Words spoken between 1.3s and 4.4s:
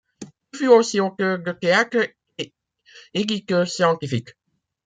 de théâtre et éditeur scientifique.